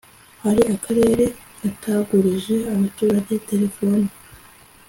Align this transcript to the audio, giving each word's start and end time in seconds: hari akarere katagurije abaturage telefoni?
hari 0.43 0.61
akarere 0.75 1.25
katagurije 1.59 2.55
abaturage 2.73 3.33
telefoni? 3.49 4.07